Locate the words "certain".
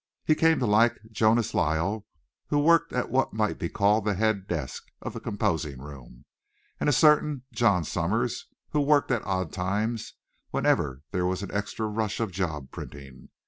6.91-7.43